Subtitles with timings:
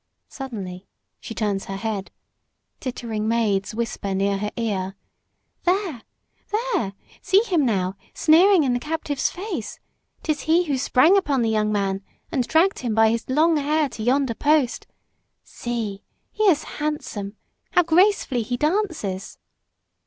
[0.29, 0.87] Suddenly
[1.19, 2.09] she turns her head.
[2.79, 4.95] Tittering maids whisper near her ear:
[5.63, 6.01] "There!
[6.51, 6.93] There!
[7.21, 9.79] See him now, sneering in the captive's face.
[10.23, 12.01] 'Tis he who sprang upon the young man
[12.31, 14.87] and dragged him by his long hair to yonder post.
[15.43, 16.01] See!
[16.31, 17.35] He is handsome!
[17.73, 19.37] How gracefully he dances!"